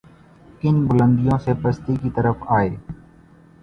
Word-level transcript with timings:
کن 0.61 0.85
بلندیوں 0.87 1.37
سے 1.37 1.51
پستی 1.63 1.95
کی 2.01 2.09
طرف 2.15 2.43
آئے۔ 2.47 2.75